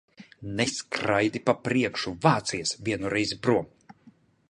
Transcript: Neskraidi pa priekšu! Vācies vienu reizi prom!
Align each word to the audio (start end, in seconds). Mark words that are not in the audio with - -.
Neskraidi 0.59 1.43
pa 1.49 1.55
priekšu! 1.67 2.17
Vācies 2.27 2.75
vienu 2.89 3.15
reizi 3.19 3.43
prom! 3.47 3.73